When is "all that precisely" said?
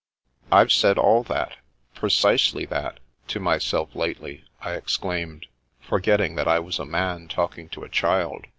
0.97-2.67